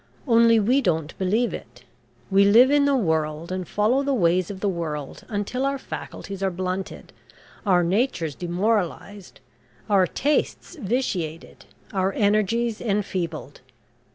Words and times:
Only 0.27 0.59
we 0.59 0.81
don't 0.81 1.15
believe 1.19 1.53
it. 1.53 1.83
We 2.31 2.43
live 2.43 2.71
in 2.71 2.85
the 2.85 2.95
world 2.95 3.51
and 3.51 3.67
follow 3.67 4.01
the 4.01 4.15
ways 4.15 4.49
of 4.49 4.59
the 4.59 4.67
world, 4.67 5.23
until 5.27 5.63
our 5.63 5.77
faculties 5.77 6.41
are 6.41 6.49
blunted, 6.49 7.13
our 7.67 7.83
natures 7.83 8.33
demoralised, 8.33 9.41
our 9.91 10.07
tastes 10.07 10.73
vitiated, 10.75 11.65
our 11.93 12.13
energies 12.13 12.81
enfeebled. 12.81 13.61